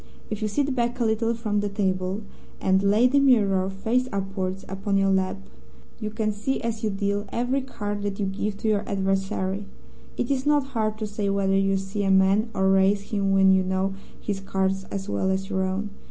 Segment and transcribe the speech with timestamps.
[0.31, 2.23] If you sit back a little from the table,
[2.59, 5.37] and lay the mirror, face upwards, upon your lap,
[5.99, 9.67] you can see, as you deal, every card that you give to your adversary.
[10.17, 13.51] It is not hard to say whether you see a man or raise him when
[13.51, 15.91] you know his cards as well as your own.